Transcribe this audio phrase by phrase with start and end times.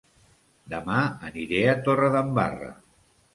[0.71, 0.95] Dema
[1.27, 2.73] aniré a Torredembarra